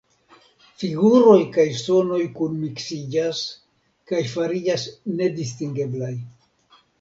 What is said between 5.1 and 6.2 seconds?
nedistingeblaj.